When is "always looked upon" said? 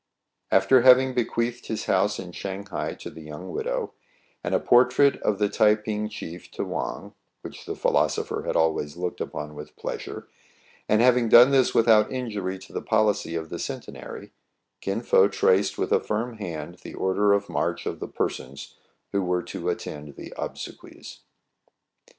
8.55-9.53